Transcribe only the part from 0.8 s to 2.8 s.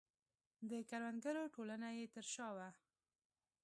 کروندګرو ټولنه یې تر شا وه.